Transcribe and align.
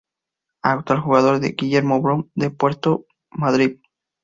Actual 0.63 0.99
jugador 0.99 1.39
de 1.39 1.51
Guillermo 1.51 2.01
Brown 2.01 2.31
de 2.33 2.49
Puerto 2.49 3.05
Madryn. 3.29 3.79